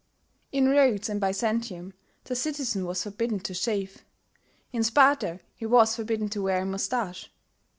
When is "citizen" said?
2.35-2.87